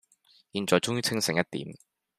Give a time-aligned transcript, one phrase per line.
[0.53, 1.77] 現在終於清醒一點